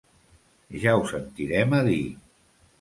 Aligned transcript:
Ja 0.85 0.95
ho 1.01 1.05
sentirem 1.13 1.79
a 1.81 1.85
dir. 1.93 2.03